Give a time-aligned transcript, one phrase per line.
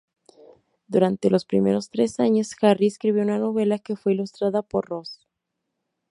[0.87, 5.19] Durante los primeros tres años Harry escribió una novela, que fue ilustrada por Rose.